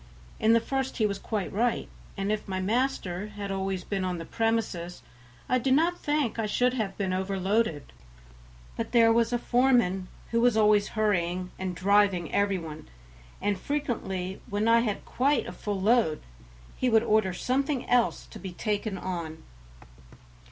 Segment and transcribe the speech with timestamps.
[0.39, 4.17] In the first he was quite right, and if my master had always been on
[4.17, 5.03] the premises
[5.47, 7.93] I do not think I should have been overloaded,
[8.75, 12.89] but there was a foreman who was always hurrying and driving every one,
[13.43, 16.23] and frequently when I had quite a full load
[16.75, 19.43] he would order something else to be taken on.